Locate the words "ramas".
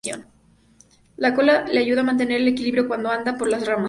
3.67-3.79